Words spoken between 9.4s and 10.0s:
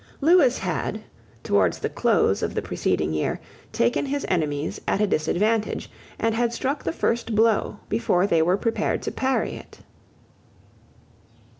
it.